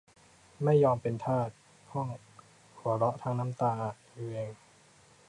[0.63, 1.49] ไม่ยอมเป็นทาส
[1.89, 2.07] พ่อง
[2.77, 4.49] หัวเราะทั้งน้ำตาอะ อิเวง